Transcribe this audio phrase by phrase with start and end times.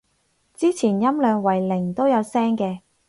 [0.55, 2.79] 之前音量為零都有聲嘅